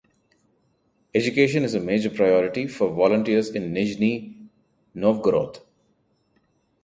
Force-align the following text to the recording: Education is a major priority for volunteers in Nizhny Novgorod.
Education 1.13 1.63
is 1.63 1.75
a 1.75 1.79
major 1.79 2.09
priority 2.09 2.65
for 2.65 2.89
volunteers 2.91 3.51
in 3.51 3.71
Nizhny 3.71 4.47
Novgorod. 4.95 5.59